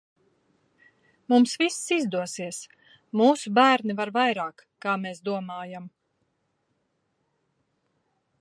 [1.33, 2.61] Mums viss izdosies,
[3.21, 5.89] mūsu bērni var vairāk kā mēs domājam!